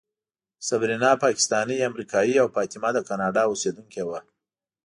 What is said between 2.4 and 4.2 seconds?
او فاطمه د کاناډا اوسېدونکې وه.